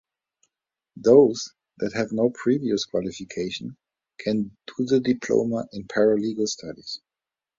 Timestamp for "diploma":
4.99-5.67